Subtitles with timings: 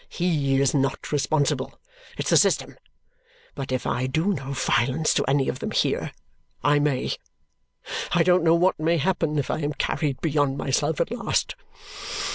[0.09, 1.79] HE is not responsible.
[2.17, 2.75] It's the system.
[3.53, 6.11] But, if I do no violence to any of them, here
[6.63, 7.13] I may!
[8.13, 11.53] I don't know what may happen if I am carried beyond myself at last!